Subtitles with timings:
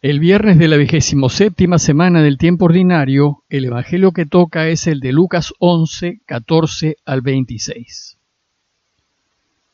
[0.00, 4.86] El viernes de la vigésimo séptima semana del tiempo ordinario, el evangelio que toca es
[4.86, 8.16] el de Lucas 11, 14 al 26.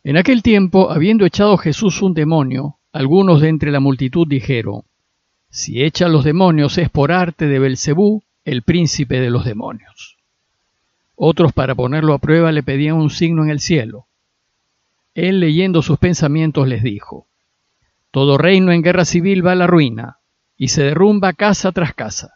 [0.03, 4.85] En aquel tiempo, habiendo echado Jesús un demonio, algunos de entre la multitud dijeron:
[5.51, 10.17] Si echa los demonios es por arte de Belcebú, el príncipe de los demonios.
[11.17, 14.07] Otros, para ponerlo a prueba, le pedían un signo en el cielo.
[15.15, 17.27] Él, leyendo sus pensamientos, les dijo:
[18.15, 20.19] todo reino en guerra civil va a la ruina
[20.57, 22.35] y se derrumba casa tras casa.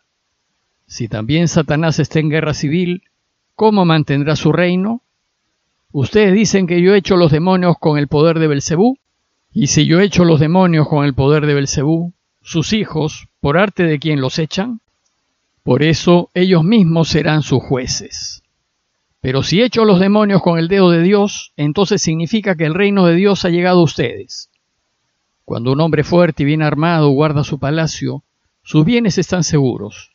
[0.88, 3.04] Si también Satanás está en guerra civil,
[3.54, 5.02] ¿cómo mantendrá su reino?
[5.92, 8.98] Ustedes dicen que yo he hecho los demonios con el poder de Belcebú,
[9.52, 13.56] y si yo he hecho los demonios con el poder de Belcebú, sus hijos, por
[13.56, 14.80] arte de quien los echan,
[15.62, 18.42] por eso ellos mismos serán sus jueces.
[19.20, 22.74] Pero si he hecho los demonios con el dedo de Dios, entonces significa que el
[22.74, 24.50] reino de Dios ha llegado a ustedes.
[25.48, 28.22] Cuando un hombre fuerte y bien armado guarda su palacio,
[28.62, 30.10] sus bienes están seguros.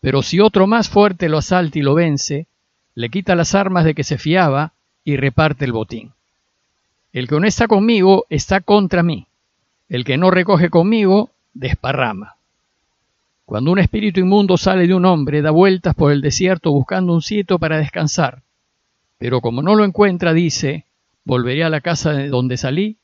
[0.00, 2.48] Pero si otro más fuerte lo asalta y lo vence,
[2.96, 4.72] le quita las armas de que se fiaba
[5.04, 6.14] y reparte el botín.
[7.12, 9.28] El que no está conmigo está contra mí.
[9.88, 12.34] El que no recoge conmigo desparrama.
[13.44, 17.22] Cuando un espíritu inmundo sale de un hombre, da vueltas por el desierto buscando un
[17.22, 18.42] sitio para descansar.
[19.16, 20.86] Pero como no lo encuentra, dice,
[21.24, 22.96] volveré a la casa de donde salí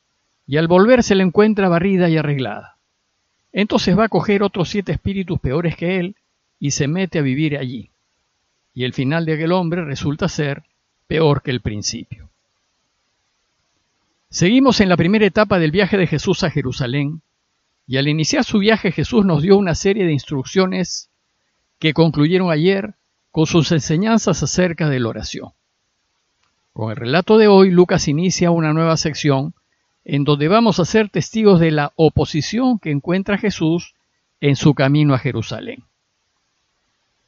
[0.45, 2.77] y al volver se la encuentra barrida y arreglada.
[3.51, 6.15] Entonces va a coger otros siete espíritus peores que él
[6.59, 7.91] y se mete a vivir allí.
[8.73, 10.63] Y el final de aquel hombre resulta ser
[11.07, 12.29] peor que el principio.
[14.29, 17.21] Seguimos en la primera etapa del viaje de Jesús a Jerusalén,
[17.85, 21.09] y al iniciar su viaje Jesús nos dio una serie de instrucciones
[21.77, 22.95] que concluyeron ayer
[23.29, 25.49] con sus enseñanzas acerca de la oración.
[26.71, 29.53] Con el relato de hoy, Lucas inicia una nueva sección
[30.05, 33.93] en donde vamos a ser testigos de la oposición que encuentra Jesús
[34.41, 35.83] en su camino a Jerusalén.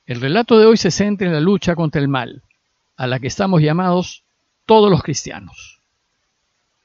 [0.06, 2.44] El relato de hoy se centra en la lucha contra el mal,
[2.98, 4.24] a la que estamos llamados
[4.66, 5.80] todos los cristianos.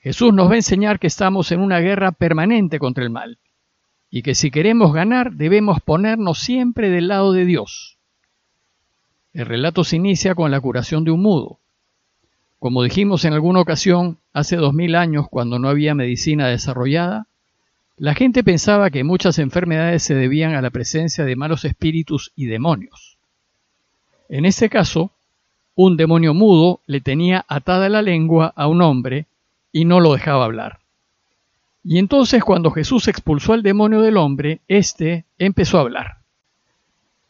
[0.01, 3.39] Jesús nos va a enseñar que estamos en una guerra permanente contra el mal,
[4.11, 7.99] y que si queremos ganar debemos ponernos siempre del lado de Dios.
[9.33, 11.59] El relato se inicia con la curación de un mudo,
[12.61, 17.27] como dijimos en alguna ocasión, hace dos mil años, cuando no había medicina desarrollada,
[17.97, 22.45] la gente pensaba que muchas enfermedades se debían a la presencia de malos espíritus y
[22.45, 23.17] demonios.
[24.29, 25.11] En este caso,
[25.75, 29.27] un demonio mudo le tenía atada la lengua a un hombre
[29.73, 30.81] y no lo dejaba hablar.
[31.83, 36.19] Y entonces cuando Jesús expulsó al demonio del hombre, éste empezó a hablar.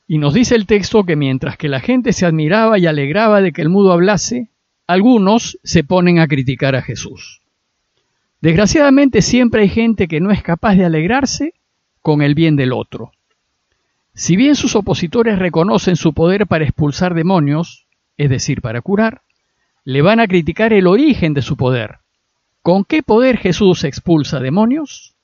[0.08, 3.52] Y nos dice el texto que mientras que la gente se admiraba y alegraba de
[3.52, 4.50] que el mudo hablase,
[4.90, 7.42] algunos se ponen a criticar a Jesús.
[8.40, 11.54] Desgraciadamente siempre hay gente que no es capaz de alegrarse
[12.02, 13.12] con el bien del otro.
[14.14, 17.86] Si bien sus opositores reconocen su poder para expulsar demonios,
[18.16, 19.22] es decir, para curar,
[19.84, 21.98] le van a criticar el origen de su poder.
[22.60, 25.14] ¿Con qué poder Jesús expulsa demonios?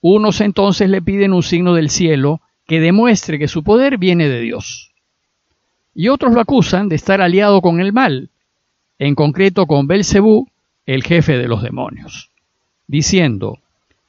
[0.00, 4.40] Unos entonces le piden un signo del cielo que demuestre que su poder viene de
[4.40, 4.90] Dios.
[5.94, 8.30] Y otros lo acusan de estar aliado con el mal,
[8.98, 10.48] en concreto con Belcebú,
[10.86, 12.30] el jefe de los demonios,
[12.86, 13.58] diciendo: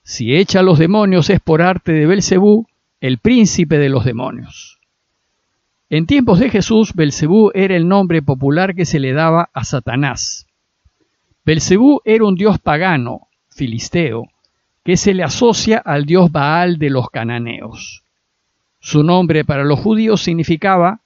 [0.03, 2.68] Si echa a los demonios es por arte de Belcebú,
[3.01, 4.79] el príncipe de los demonios.
[5.90, 10.47] En tiempos de Jesús, Belcebú era el nombre popular que se le daba a Satanás.
[11.45, 14.29] Belcebú era un dios pagano, filisteo,
[14.84, 18.03] que se le asocia al dios Baal de los cananeos.
[18.79, 21.01] Su nombre para los judíos significaba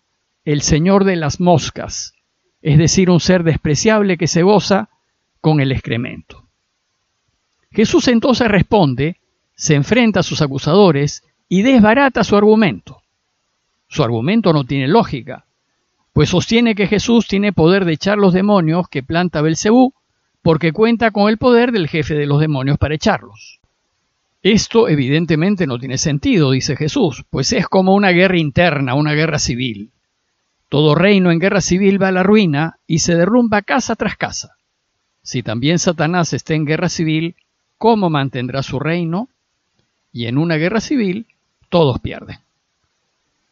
[0.46, 2.14] el señor de las moscas,
[2.62, 4.90] es decir, un ser despreciable que se goza
[5.42, 6.48] con el excremento.
[7.72, 9.18] Jesús entonces responde,
[9.56, 13.02] se enfrenta a sus acusadores y desbarata su argumento.
[13.88, 15.46] Su argumento no tiene lógica,
[16.14, 19.94] pues sostiene que Jesús tiene poder de echar los demonios que planta Belcebú,
[20.42, 23.60] porque cuenta con el poder del jefe de los demonios para echarlos.
[24.42, 29.38] Esto evidentemente no tiene sentido, dice Jesús, pues es como una guerra interna, una guerra
[29.38, 29.92] civil.
[30.70, 34.56] Todo reino en guerra civil va a la ruina y se derrumba casa tras casa.
[35.24, 37.36] Si también Satanás está en guerra civil,
[37.78, 39.30] ¿cómo mantendrá su reino?
[40.14, 41.26] Y en una guerra civil,
[41.70, 42.40] todos pierden.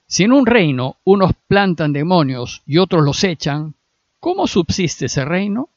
[0.05, 3.73] Si en un reino unos plantan demonios y otros los echan,
[4.19, 5.69] ¿cómo subsiste ese reino?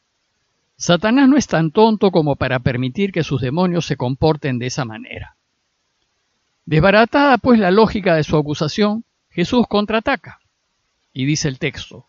[0.77, 4.85] Satanás no es tan tonto como para permitir que sus demonios se comporten de esa
[4.85, 5.37] manera.
[6.65, 10.40] Desbaratada pues la lógica de su acusación, Jesús contraataca.
[11.21, 12.07] Y dice el texto,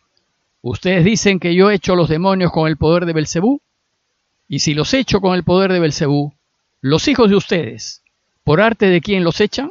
[0.61, 3.59] ustedes dicen que yo he hecho los demonios con el poder de Belcebú,
[4.47, 6.33] y si los echo con el poder de Belcebú,
[6.79, 8.03] los hijos de ustedes,
[8.45, 9.69] ¿por arte de quién los echan?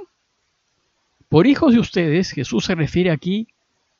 [1.30, 3.48] Por hijos de ustedes, Jesús se refiere aquí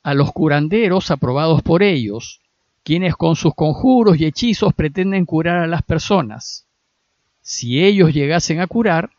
[0.03, 2.39] a los curanderos aprobados por ellos,
[2.83, 6.67] quienes con sus conjuros y hechizos pretenden curar a las personas.
[7.41, 9.09] Si ellos llegasen a curar,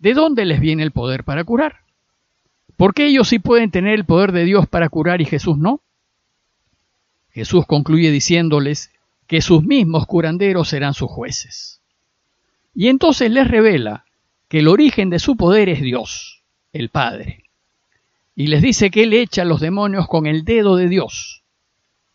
[0.00, 1.82] ¿de dónde les viene el poder para curar?
[2.78, 5.80] ¿Por qué ellos sí pueden tener el poder de Dios para curar y Jesús no?
[7.32, 8.92] Jesús concluye diciéndoles
[9.26, 11.82] que sus mismos curanderos serán sus jueces.
[12.76, 14.04] Y entonces les revela
[14.46, 17.42] que el origen de su poder es Dios, el Padre.
[18.36, 21.42] Y les dice que Él echa a los demonios con el dedo de Dios.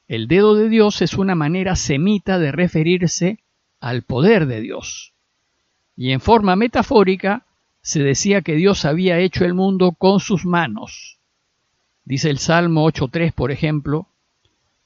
[0.07, 3.39] El dedo de Dios es una manera semita de referirse
[3.81, 5.12] al poder de Dios.
[5.98, 7.45] Y en forma metafórica
[7.83, 11.19] se decía que Dios había hecho el mundo con sus manos.
[12.06, 14.07] Dice el Salmo 8.3, por ejemplo,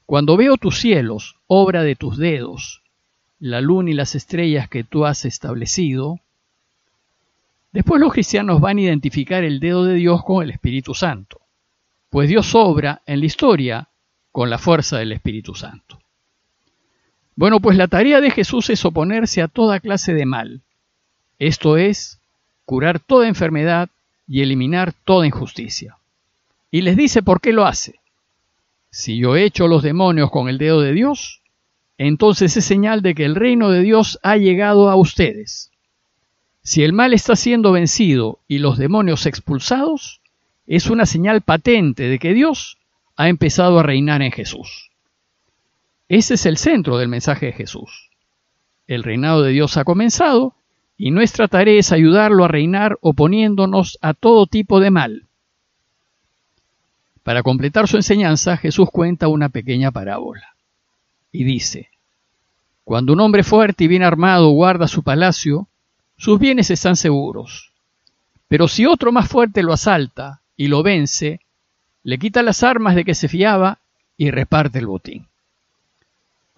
[0.04, 2.82] Cuando veo tus cielos, obra de tus dedos,
[3.38, 6.18] la luna y las estrellas que tú has establecido,
[7.72, 11.40] después los cristianos van a identificar el dedo de Dios con el Espíritu Santo,
[12.10, 13.88] pues Dios obra en la historia
[14.32, 16.00] con la fuerza del Espíritu Santo.
[17.36, 20.62] Bueno, pues la tarea de Jesús es oponerse a toda clase de mal,
[21.38, 22.17] esto es,
[22.68, 23.88] curar toda enfermedad
[24.26, 25.96] y eliminar toda injusticia.
[26.70, 27.98] Y les dice por qué lo hace.
[28.90, 31.40] Si yo echo los demonios con el dedo de Dios,
[31.96, 35.70] entonces es señal de que el reino de Dios ha llegado a ustedes.
[36.62, 40.20] Si el mal está siendo vencido y los demonios expulsados,
[40.66, 42.76] es una señal patente de que Dios
[43.16, 44.90] ha empezado a reinar en Jesús.
[46.10, 48.10] Ese es el centro del mensaje de Jesús.
[48.86, 50.57] El reinado de Dios ha comenzado
[50.98, 55.26] y nuestra tarea es ayudarlo a reinar oponiéndonos a todo tipo de mal.
[57.22, 60.56] Para completar su enseñanza, Jesús cuenta una pequeña parábola
[61.30, 61.88] y dice,
[62.82, 65.68] Cuando un hombre fuerte y bien armado guarda su palacio,
[66.16, 67.70] sus bienes están seguros.
[68.48, 71.40] Pero si otro más fuerte lo asalta y lo vence,
[72.02, 73.78] le quita las armas de que se fiaba
[74.16, 75.26] y reparte el botín.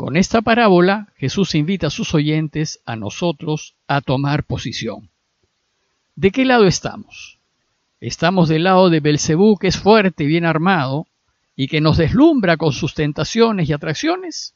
[0.00, 5.10] Con esta parábola Jesús invita a sus oyentes, a nosotros, a tomar posición.
[6.16, 7.38] ¿De qué lado estamos?
[8.00, 11.06] ¿Estamos del lado de Belcebú, que es fuerte y bien armado,
[11.54, 14.54] y que nos deslumbra con sus tentaciones y atracciones?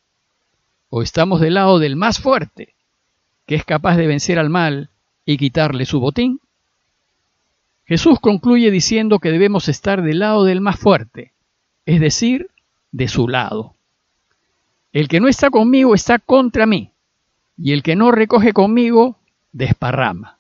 [0.89, 2.73] ¿O estamos del lado del más fuerte,
[3.45, 4.89] que es capaz de vencer al mal
[5.27, 6.41] y quitarle su botín?
[7.85, 11.35] Jesús concluye diciendo que debemos estar del lado del más fuerte,
[11.85, 12.49] es decir,
[12.93, 13.75] de su lado.
[14.95, 16.93] El que no está conmigo está contra mí,
[17.59, 19.19] y el que no recoge conmigo
[19.51, 20.39] desparrama.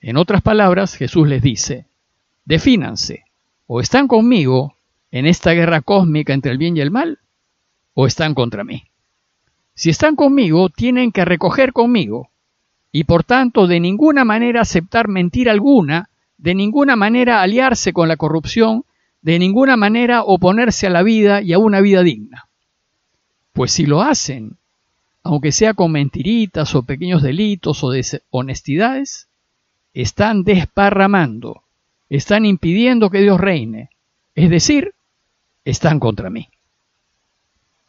[0.00, 1.86] En otras palabras, Jesús les dice,
[2.44, 3.22] defínanse,
[3.68, 4.74] o están conmigo
[5.12, 7.20] en esta guerra cósmica entre el bien y el mal,
[7.94, 8.82] o están contra mí.
[9.74, 12.30] Si están conmigo, tienen que recoger conmigo,
[12.90, 18.16] y por tanto de ninguna manera aceptar mentira alguna, de ninguna manera aliarse con la
[18.16, 18.84] corrupción,
[19.22, 22.49] de ninguna manera oponerse a la vida y a una vida digna.
[23.52, 24.56] Pues si lo hacen,
[25.22, 29.28] aunque sea con mentiritas o pequeños delitos o deshonestidades,
[29.92, 31.62] están desparramando,
[32.08, 33.90] están impidiendo que Dios reine,
[34.34, 34.94] es decir,
[35.64, 36.48] están contra mí.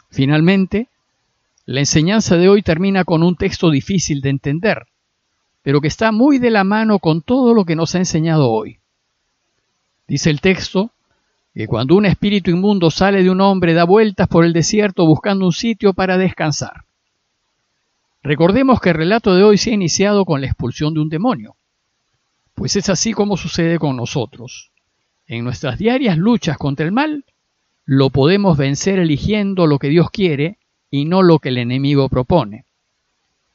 [0.09, 0.89] Finalmente,
[1.65, 4.87] la enseñanza de hoy termina con un texto difícil de entender,
[5.61, 8.79] pero que está muy de la mano con todo lo que nos ha enseñado hoy.
[10.07, 10.91] Dice el texto,
[11.53, 15.45] que cuando un espíritu inmundo sale de un hombre da vueltas por el desierto buscando
[15.45, 16.85] un sitio para descansar.
[18.23, 21.55] Recordemos que el relato de hoy se ha iniciado con la expulsión de un demonio,
[22.55, 24.71] pues es así como sucede con nosotros.
[25.27, 27.25] En nuestras diarias luchas contra el mal,
[27.85, 30.57] lo podemos vencer eligiendo lo que Dios quiere
[30.89, 32.65] y no lo que el enemigo propone.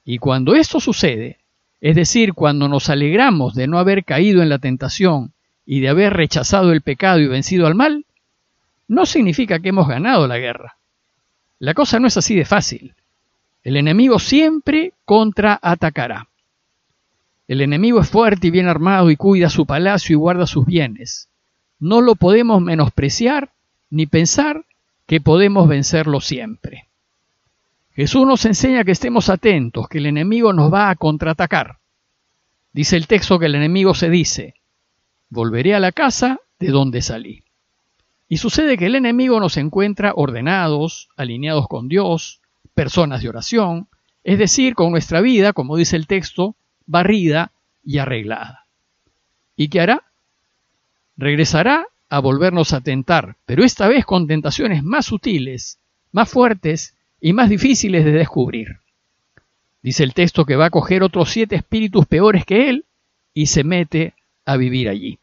[0.04, 1.38] Y cuando esto sucede,
[1.80, 5.32] es decir, cuando nos alegramos de no haber caído en la tentación
[5.66, 8.06] y de haber rechazado el pecado y vencido al mal,
[8.88, 10.76] no significa que hemos ganado la guerra.
[11.58, 12.94] La cosa no es así de fácil.
[13.64, 16.28] El enemigo siempre contraatacará.
[17.48, 21.28] El enemigo es fuerte y bien armado y cuida su palacio y guarda sus bienes.
[21.78, 23.50] No lo podemos menospreciar
[23.90, 24.64] ni pensar
[25.06, 26.86] que podemos vencerlo siempre.
[27.94, 31.78] Jesús nos enseña que estemos atentos, que el enemigo nos va a contraatacar.
[32.72, 34.55] Dice el texto que el enemigo se dice,
[35.36, 37.44] volveré a la casa de donde salí.
[38.28, 42.40] Y sucede que el enemigo nos encuentra ordenados, alineados con Dios,
[42.74, 43.86] personas de oración,
[44.24, 47.52] es decir, con nuestra vida, como dice el texto, barrida
[47.84, 48.66] y arreglada.
[49.54, 50.04] ¿Y qué hará?
[51.16, 55.78] Regresará a volvernos a tentar, pero esta vez con tentaciones más sutiles,
[56.12, 58.80] más fuertes y más difíciles de descubrir.
[59.82, 62.86] Dice el texto que va a coger otros siete espíritus peores que él
[63.34, 64.14] y se mete
[64.46, 65.18] a vivir allí.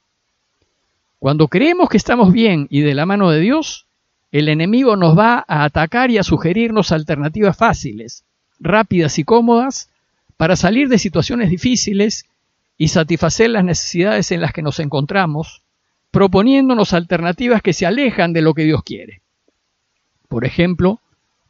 [1.24, 3.88] Cuando creemos que estamos bien y de la mano de Dios,
[4.34, 8.26] el enemigo nos va a atacar y a sugerirnos alternativas fáciles,
[8.60, 9.90] rápidas y cómodas
[10.36, 12.26] para salir de situaciones difíciles
[12.78, 15.62] y satisfacer las necesidades en las que nos encontramos,
[16.12, 19.22] proponiéndonos alternativas que se alejan de lo que Dios quiere.
[20.28, 21.00] Por ejemplo,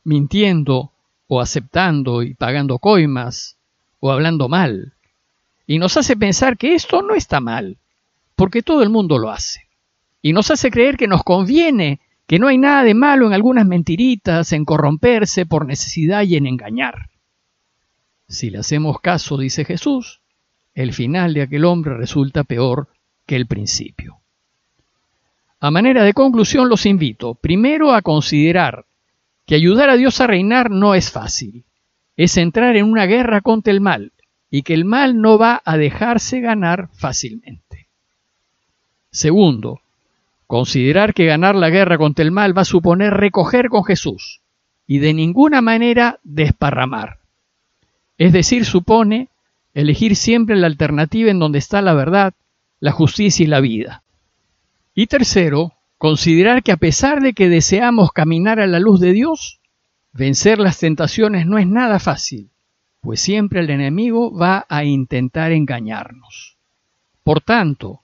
[0.04, 0.92] mintiendo
[1.26, 3.58] o aceptando y pagando coimas
[4.00, 4.94] o hablando mal.
[5.66, 7.80] Y nos hace pensar que esto no está mal,
[8.44, 9.70] porque todo el mundo lo hace.
[10.22, 13.66] Y nos hace creer que nos conviene que no hay nada de malo en algunas
[13.66, 17.10] mentiritas, en corromperse por necesidad y en engañar.
[18.28, 20.20] Si le hacemos caso, dice Jesús,
[20.74, 22.90] el final de aquel hombre resulta peor
[23.26, 24.18] que el principio.
[25.62, 28.84] A manera de conclusión los invito primero a considerar
[29.46, 31.64] que ayudar a Dios a reinar no es fácil,
[32.18, 34.12] es entrar en una guerra contra el mal
[34.50, 37.63] y que el mal no va a dejarse ganar fácilmente.
[39.14, 39.80] Segundo,
[40.54, 44.42] Considerar que ganar la guerra contra el mal va a suponer recoger con Jesús
[44.86, 47.18] y de ninguna manera desparramar.
[48.20, 49.30] Es decir, supone
[49.74, 52.36] elegir siempre la alternativa en donde está la verdad,
[52.80, 54.04] la justicia y la vida.
[54.94, 59.60] Y tercero, considerar que a pesar de que deseamos caminar a la luz de Dios,
[60.12, 62.52] vencer las tentaciones no es nada fácil,
[63.02, 66.58] pues siempre el enemigo va a intentar engañarnos.
[67.24, 68.02] Por tanto,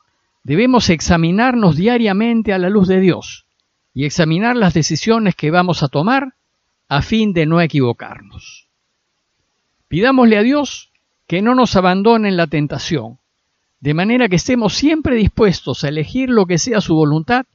[0.49, 3.45] Debemos examinarnos diariamente a la luz de Dios
[3.93, 6.33] y examinar las decisiones que vamos a tomar
[6.87, 8.67] a fin de no equivocarnos.
[9.89, 10.91] Pidámosle a Dios
[11.27, 13.19] que no nos abandone en la tentación,
[13.79, 17.45] de manera que estemos siempre dispuestos a elegir lo que sea su voluntad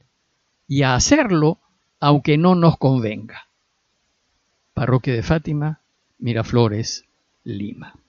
[0.65, 1.59] y a hacerlo
[1.99, 3.49] aunque no nos convenga.
[4.73, 5.81] Parroquia de Fátima,
[6.17, 7.03] Miraflores,
[7.43, 8.04] Lima.